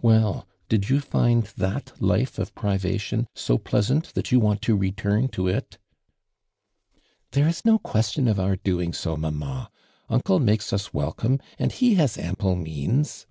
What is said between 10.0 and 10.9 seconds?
I'nclo makes